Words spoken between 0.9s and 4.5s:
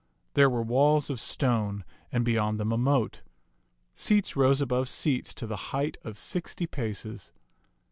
of stone, and beyond them a moat. Seats